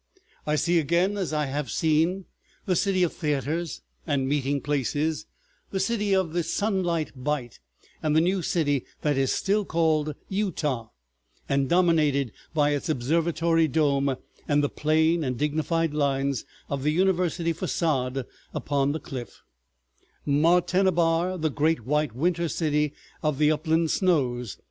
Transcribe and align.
I 0.47 0.55
see 0.55 0.79
again 0.79 1.15
as 1.15 1.31
I 1.31 1.45
have 1.45 1.69
seen, 1.69 2.25
the 2.65 2.75
city 2.75 3.03
of 3.03 3.13
theaters 3.13 3.83
and 4.07 4.27
meeting 4.27 4.59
places, 4.59 5.27
the 5.69 5.79
City 5.79 6.15
of 6.15 6.33
the 6.33 6.41
Sunlight 6.41 7.11
Bight, 7.15 7.59
and 8.01 8.15
the 8.15 8.19
new 8.19 8.41
city 8.41 8.83
that 9.01 9.15
is 9.15 9.31
still 9.31 9.63
called 9.63 10.15
Utah; 10.27 10.89
and 11.47 11.69
dominated 11.69 12.31
by 12.51 12.71
its 12.71 12.89
observatory 12.89 13.67
dome 13.67 14.15
and 14.47 14.63
the 14.63 14.69
plain 14.69 15.23
and 15.23 15.37
dignified 15.37 15.93
lines 15.93 16.45
of 16.67 16.81
the 16.81 16.89
university 16.91 17.53
façade 17.53 18.25
upon 18.55 18.93
the 18.93 18.99
cliff, 18.99 19.43
Martenābar 20.25 21.39
the 21.39 21.51
great 21.51 21.85
white 21.85 22.15
winter 22.15 22.47
city 22.49 22.91
of 23.21 23.37
the 23.37 23.51
upland 23.51 23.91
snows. 23.91 24.57